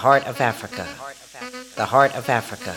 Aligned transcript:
heart 0.00 0.26
of 0.26 0.40
Africa. 0.40 0.86
The 1.76 1.84
heart 1.84 2.14
of 2.14 2.30
Africa. 2.30 2.74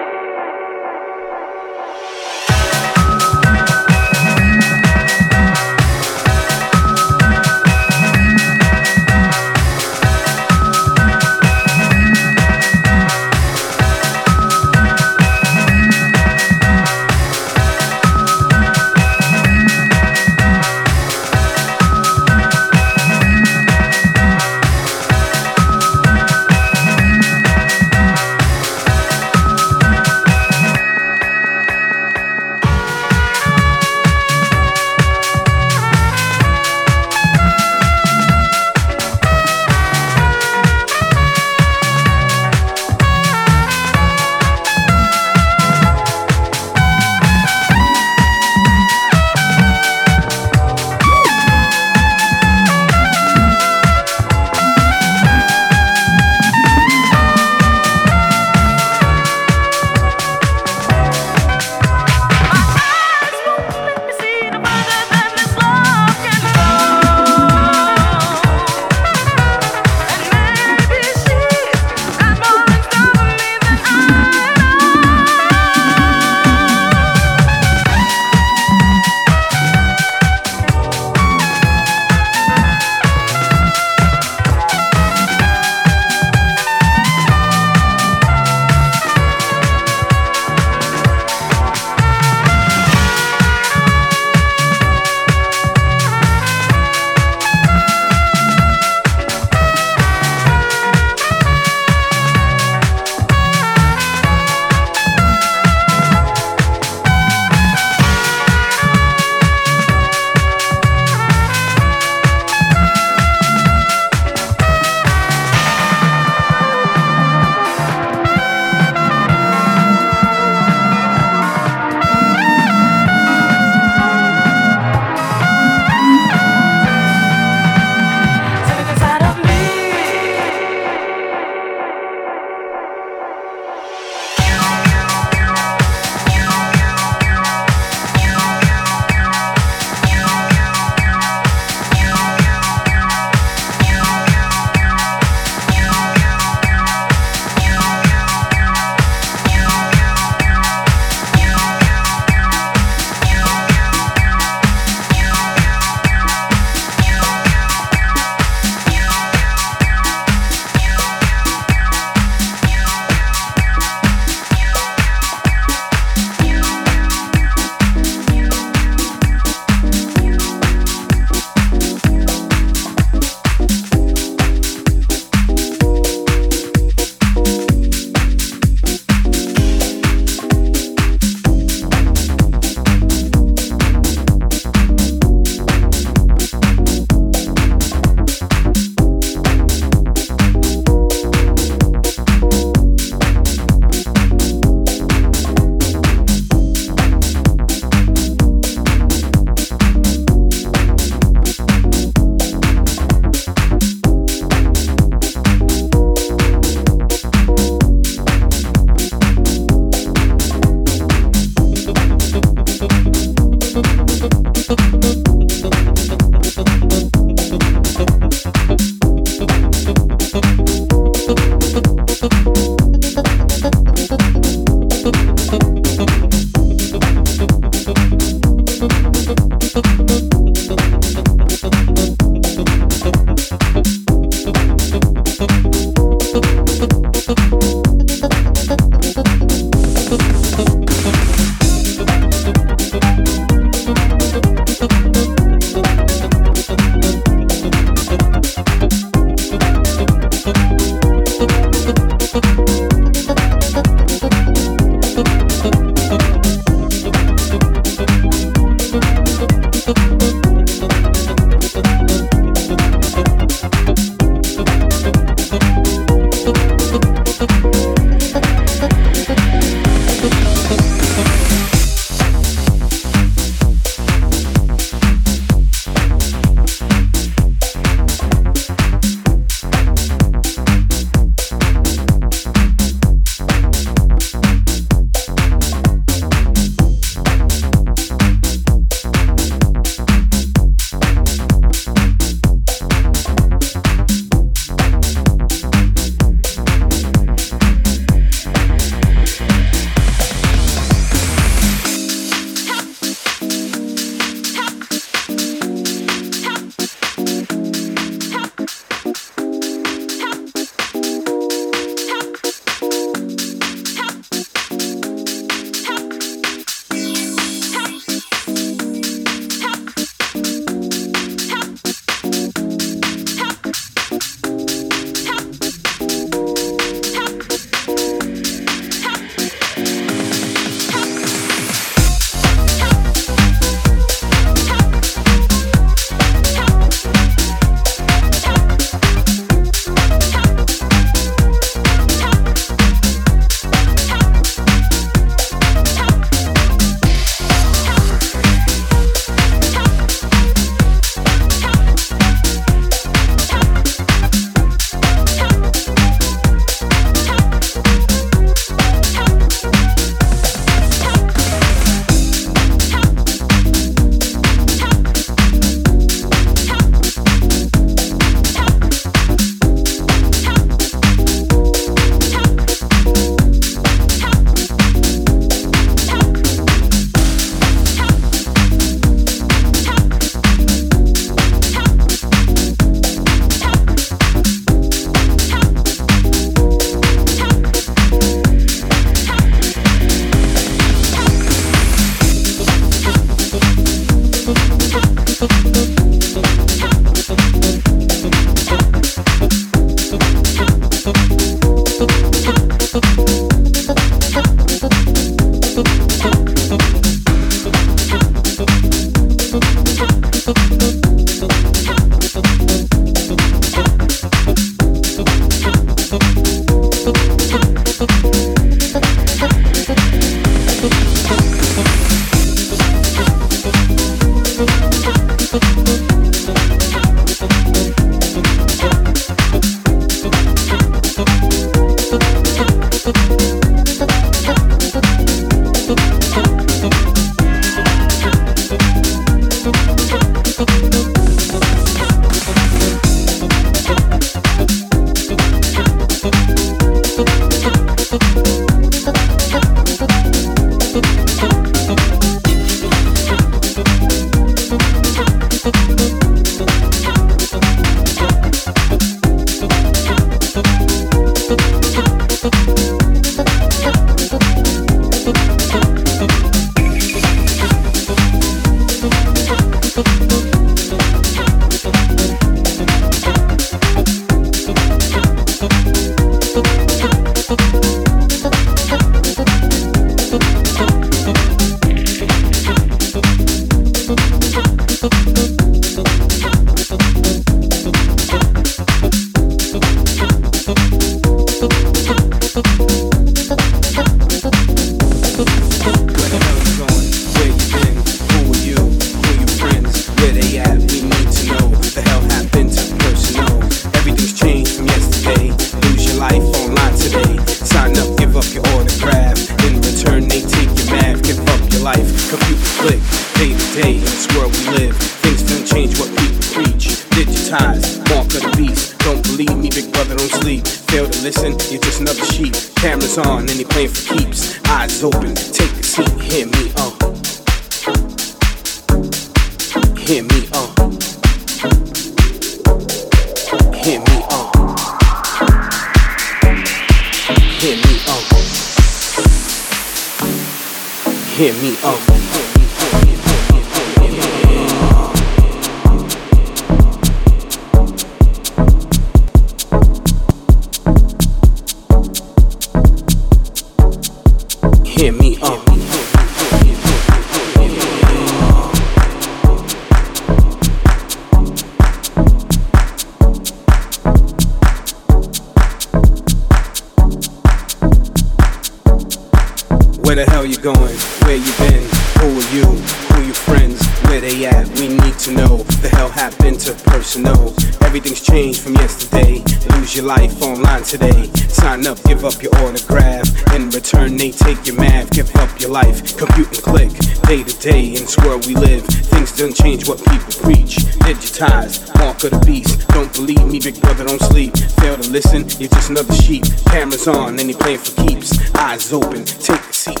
Today. 580.90 581.30
Sign 581.48 581.86
up, 581.86 582.02
give 582.02 582.24
up 582.24 582.42
your 582.42 582.52
autograph. 582.56 583.28
In 583.54 583.70
return, 583.70 584.16
they 584.16 584.32
take 584.32 584.66
your 584.66 584.74
math, 584.74 585.10
give 585.12 585.34
up 585.36 585.60
your 585.60 585.70
life. 585.70 586.16
Compute 586.16 586.48
and 586.48 586.62
click, 586.62 586.90
day 587.28 587.44
to 587.44 587.58
day 587.60 587.86
in 587.94 588.02
this 588.02 588.18
world 588.18 588.44
we 588.46 588.56
live. 588.56 588.84
Things 588.84 589.36
don't 589.36 589.54
change 589.54 589.88
what 589.88 589.98
people 589.98 590.32
preach. 590.42 590.76
Digitized, 591.06 591.96
mark 591.98 592.24
of 592.24 592.32
the 592.32 592.42
beast. 592.44 592.88
Don't 592.88 593.12
believe 593.14 593.46
me, 593.46 593.60
big 593.60 593.80
brother, 593.80 594.04
don't 594.04 594.20
sleep. 594.20 594.56
Fail 594.80 594.96
to 594.96 595.10
listen, 595.10 595.48
you're 595.60 595.70
just 595.70 595.90
another 595.90 596.14
sheep. 596.14 596.44
Cameras 596.66 597.06
on, 597.06 597.38
and 597.38 597.48
they 597.48 597.54
playing 597.54 597.78
for 597.78 597.94
keeps. 598.02 598.52
Eyes 598.56 598.92
open, 598.92 599.24
take 599.24 599.60
a 599.60 599.72
seat. 599.72 600.00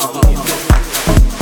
Uh-huh. 0.00 1.41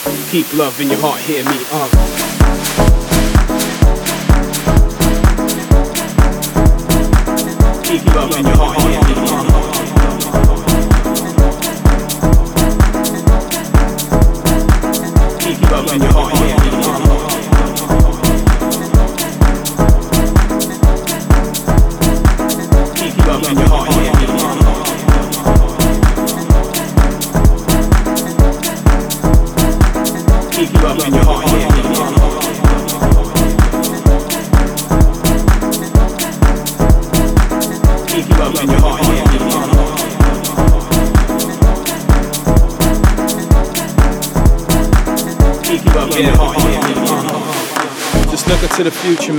Keep 0.31 0.53
love 0.53 0.79
in 0.79 0.89
your 0.89 0.97
heart, 1.01 1.19
hear 1.19 1.43
me, 1.43 1.57
uh. 1.73 1.89
Keep 7.83 8.05
love 8.15 8.37
in 8.37 8.45
your 8.45 8.55
heart, 8.55 8.70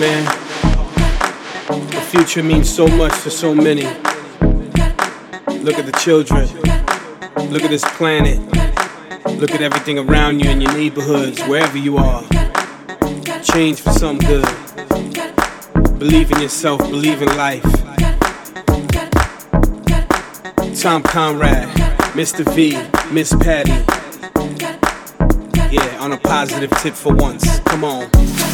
man. 0.03 0.25
The 1.69 2.01
future 2.11 2.43
means 2.43 2.69
so 2.69 2.89
much 2.89 3.23
to 3.23 3.31
so 3.31 3.55
many. 3.55 3.85
Look 5.63 5.79
at 5.79 5.87
the 5.87 5.97
children. 6.01 6.49
Look 7.53 7.63
at 7.63 7.71
this 7.71 7.85
planet. 7.97 8.41
Look 9.39 9.53
at 9.53 9.63
everything 9.63 10.01
around 10.01 10.41
you 10.41 10.51
in 10.51 10.61
your 10.61 10.73
neighborhoods, 10.73 11.41
wherever 11.43 11.79
you 11.79 11.99
are. 11.99 12.23
Change 13.45 13.81
for 13.81 13.93
some 13.93 14.19
good. 14.19 14.45
Believe 16.01 16.33
in 16.33 16.41
yourself, 16.41 16.81
believe 16.81 17.23
in 17.23 17.29
life. 17.37 17.63
Tom 20.83 21.05
Conrad, 21.05 21.69
Mr. 22.19 22.43
V, 22.57 22.77
Miss 23.15 23.33
Patty. 23.37 23.71
Yeah, 25.71 25.99
on 26.01 26.11
a 26.13 26.19
positive 26.19 26.71
tip 26.81 26.95
for 26.95 27.15
once. 27.15 27.61
Come 27.61 27.85
on. 27.85 28.52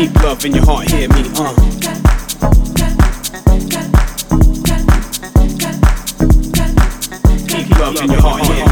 Keep 0.00 0.22
love 0.22 0.44
in 0.46 0.54
your 0.54 0.64
heart, 0.64 0.90
hear 0.90 1.08
me, 1.10 1.20
uh. 1.36 1.54
Keep 7.46 7.78
love 7.78 8.00
in 8.00 8.10
your 8.10 8.22
heart, 8.22 8.46
hear 8.46 8.64
me, 8.64 8.69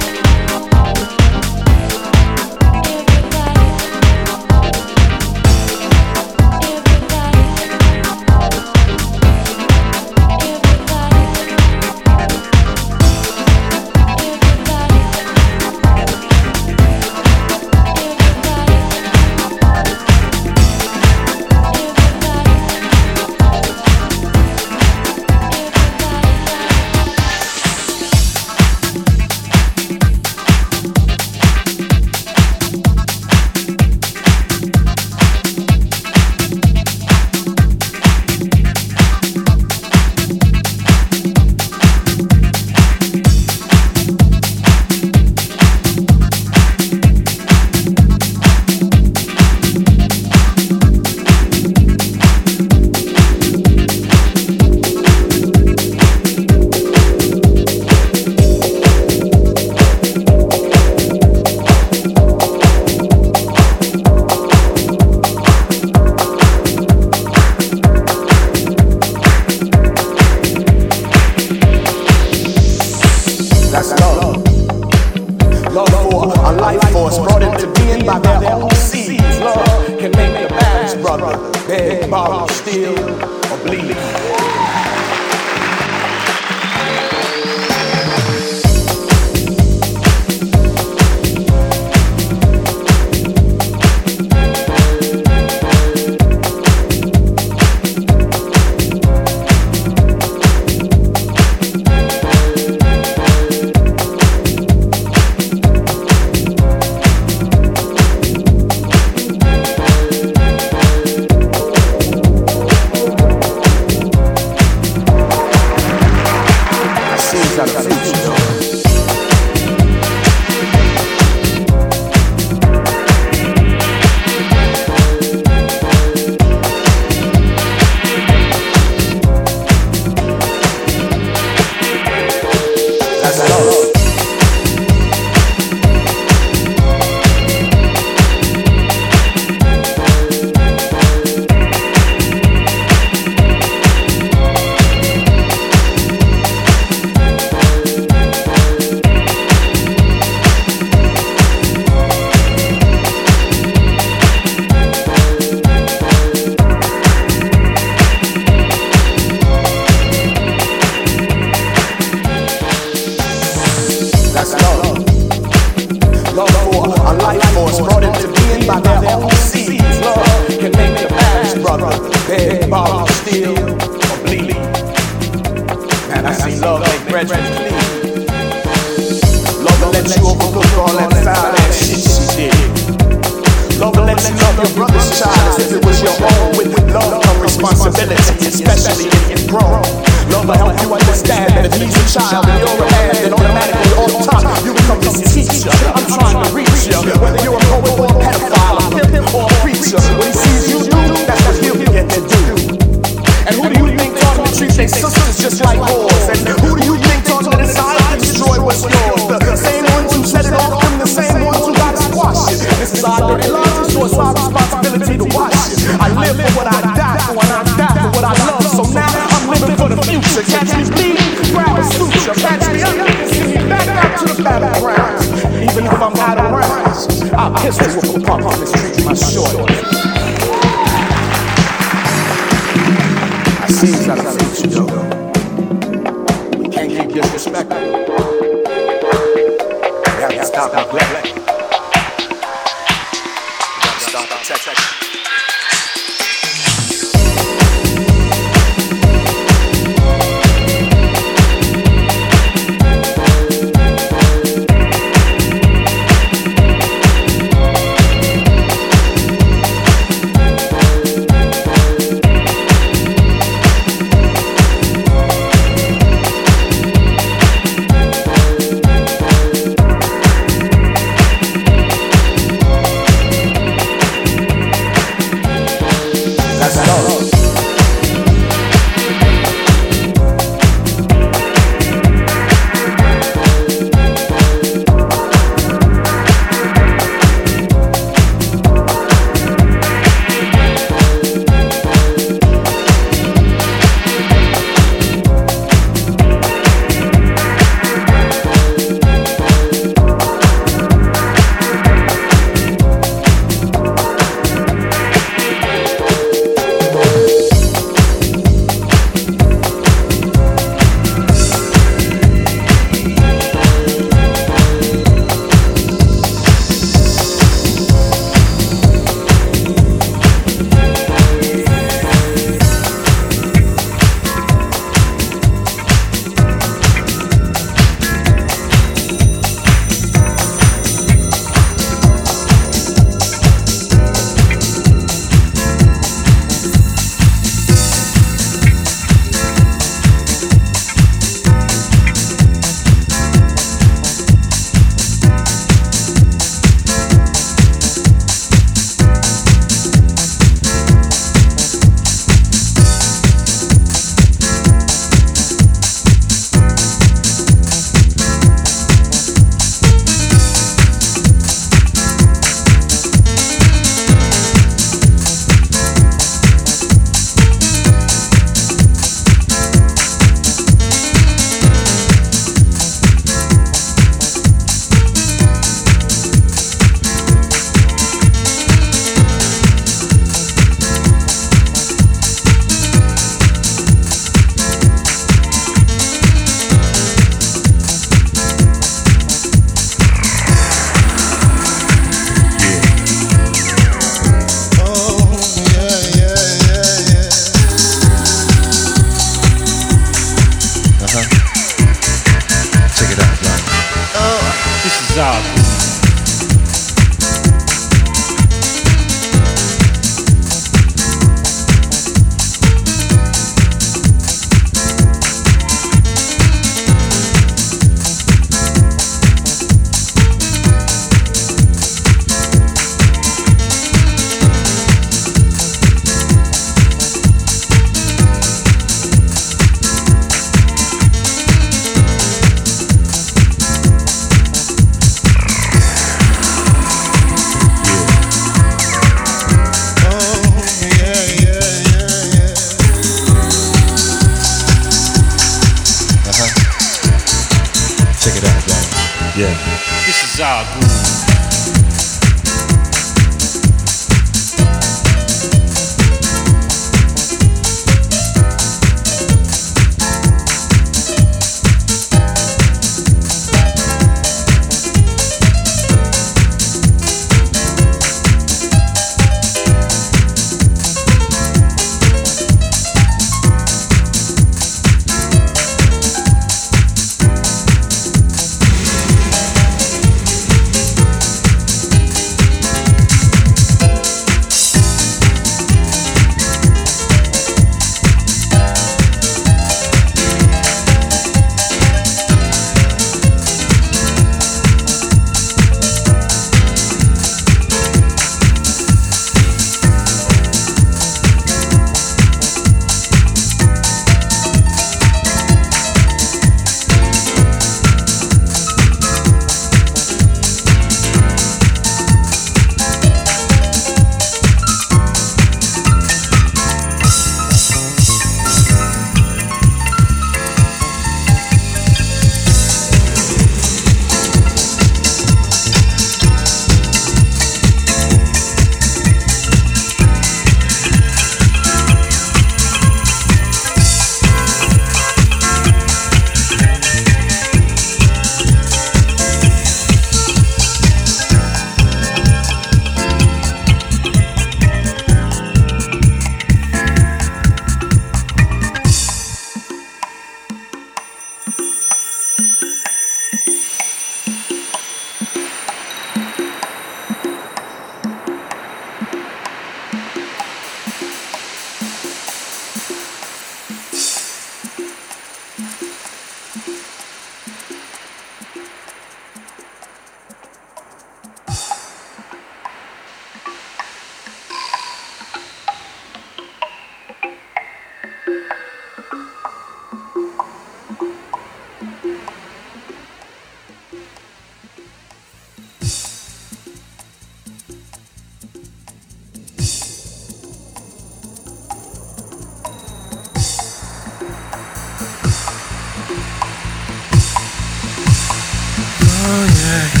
sky. 599.71 600.00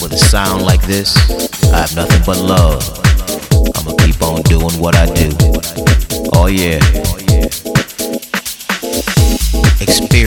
with 0.00 0.12
a 0.12 0.18
sound 0.18 0.62
like 0.62 0.82
this, 0.82 1.16
I 1.72 1.78
have 1.78 1.94
nothing 1.94 2.22
but 2.26 2.38
love. 2.38 2.82
I'ma 3.76 3.94
keep 4.04 4.22
on 4.22 4.42
doing 4.42 4.78
what 4.80 4.96
I 4.96 5.06
do. 5.14 5.30
Oh 6.32 6.46
yeah. 6.46 6.80
Experience 9.80 10.25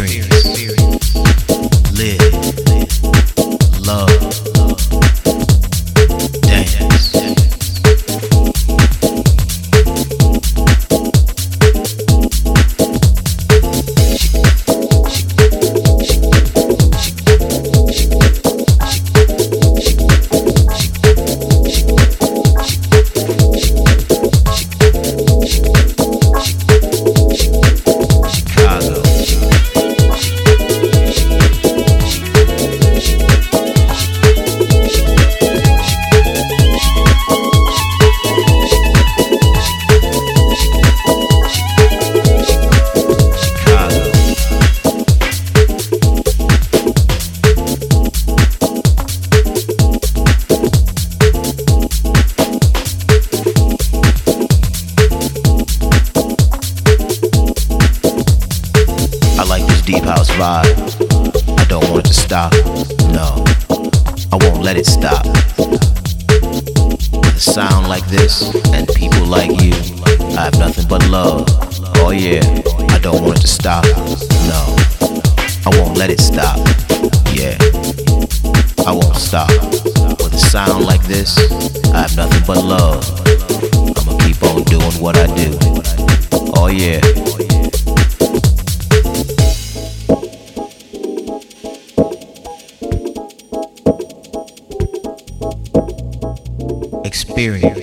experience. 97.39 97.78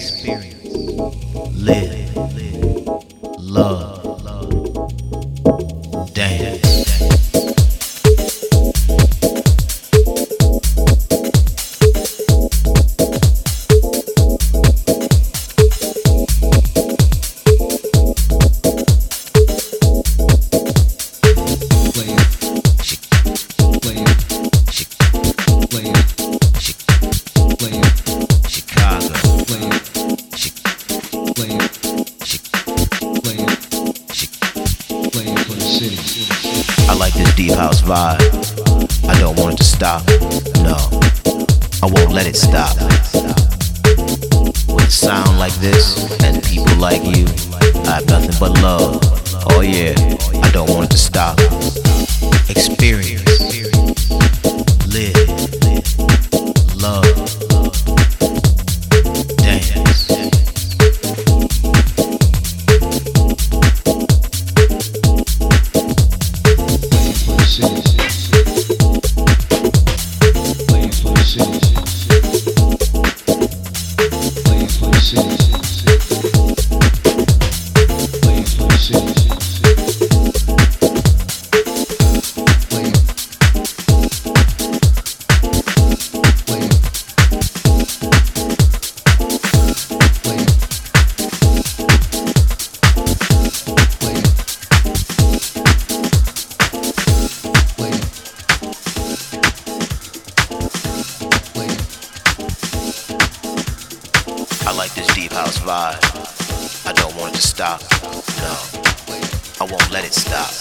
I 109.66 109.68
won't 109.68 109.90
let 109.90 110.04
it 110.04 110.14
stop. 110.14 110.52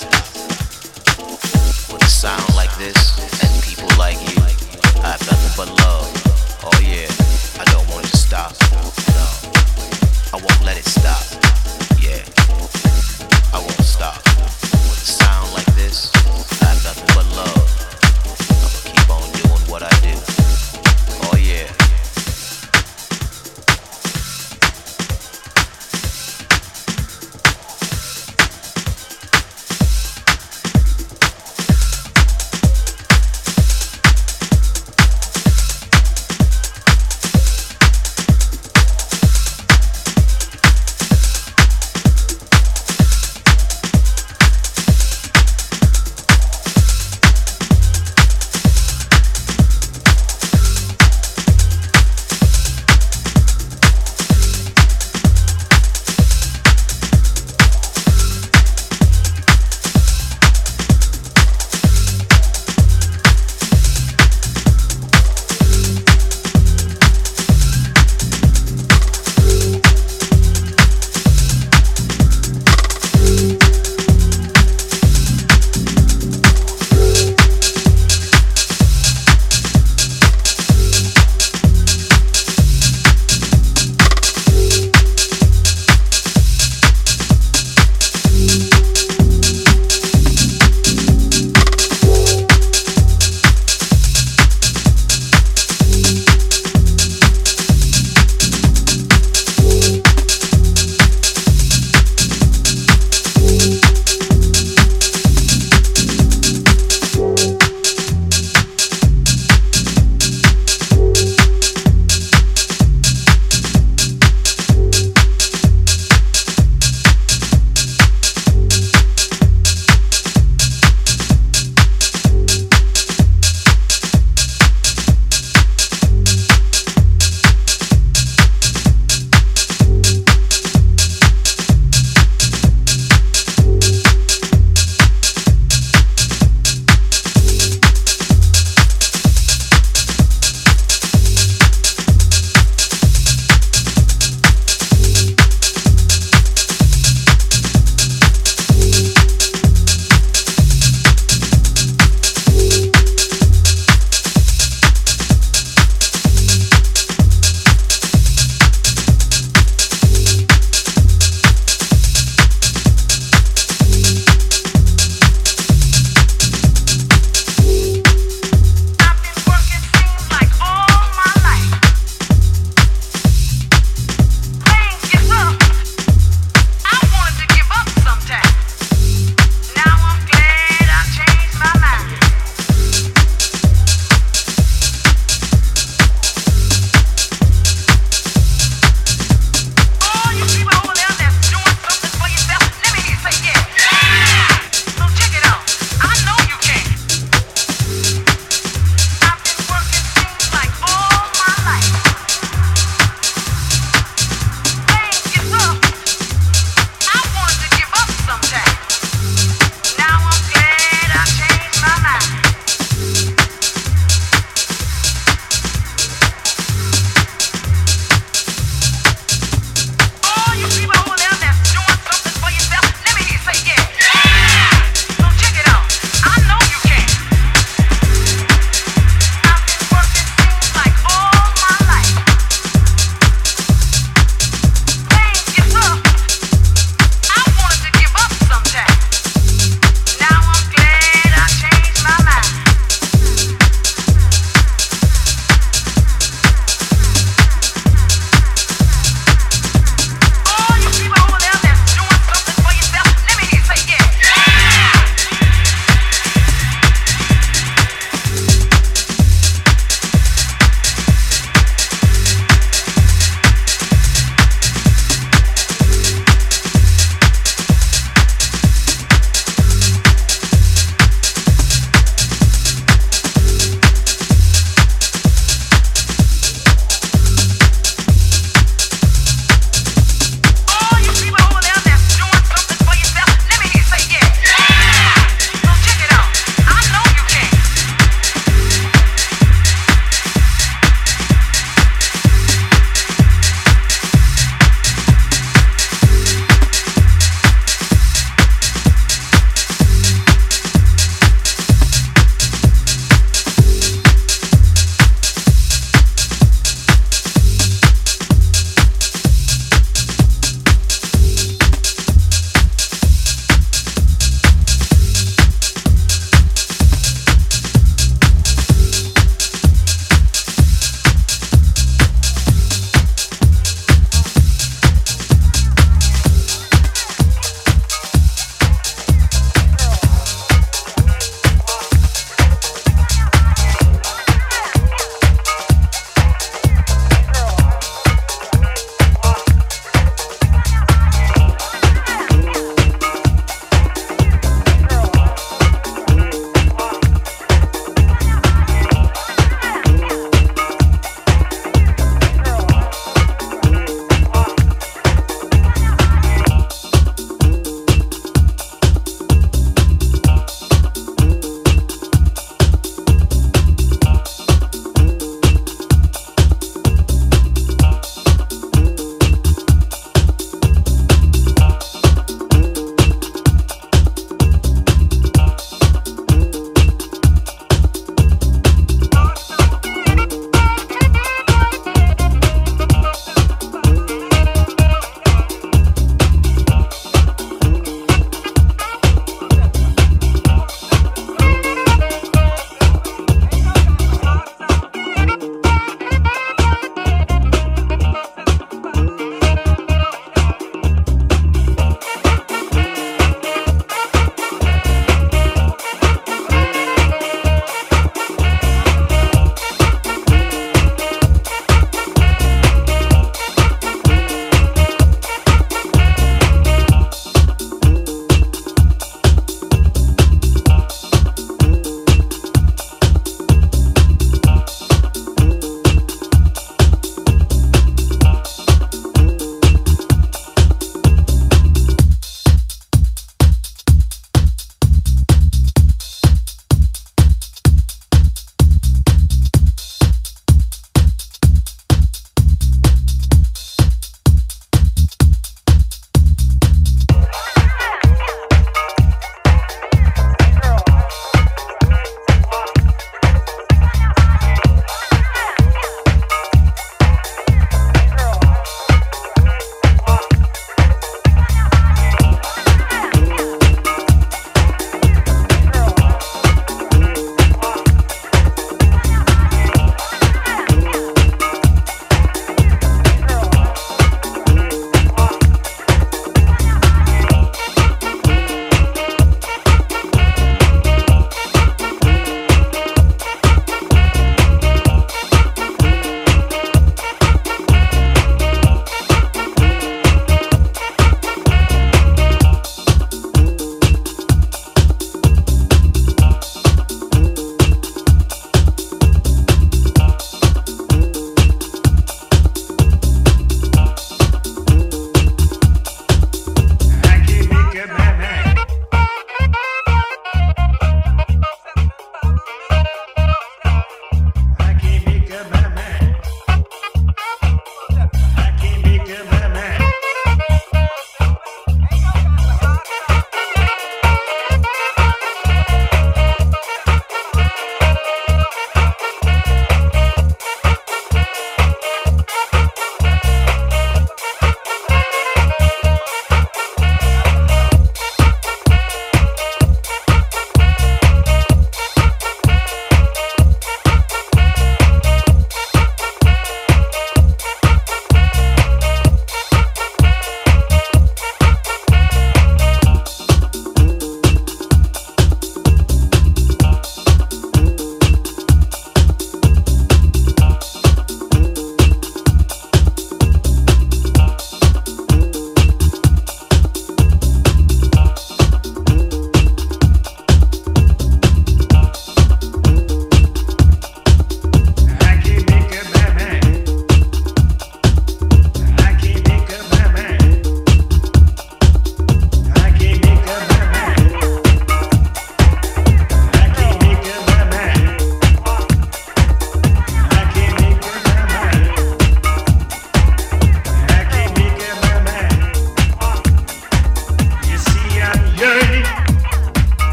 With 1.93 2.01
a 2.01 2.09
sound 2.09 2.55
like 2.55 2.75
this 2.79 2.97
and 3.43 3.53
people 3.61 3.87
like 3.99 4.17
you, 4.17 4.41
I 5.03 5.13
have 5.13 5.21
nothing 5.29 5.53
but 5.55 5.69
love. 5.77 6.09
Oh 6.65 6.73
yeah, 6.81 7.05
I 7.61 7.65
don't 7.65 7.87
want 7.93 8.07
it 8.07 8.09
to 8.09 8.17
stop. 8.17 8.53
No, 9.13 9.27
I 10.33 10.41
won't 10.41 10.65
let 10.65 10.79
it 10.79 10.85
stop. 10.85 11.21
Yeah, 12.01 12.25
I 13.53 13.59
won't 13.59 13.85
stop. 13.85 14.17
With 14.89 14.97
a 14.97 15.11
sound 15.21 15.53
like 15.53 15.69
this, 15.75 16.09
I 16.63 16.65
have 16.65 16.83
nothing 16.83 17.05
but 17.13 17.27
love. 17.37 17.69
I'ma 18.49 18.69
keep 18.89 19.09
on 19.11 19.31
doing 19.33 19.69
what 19.69 19.83
I 19.83 19.93
do. 20.01 20.34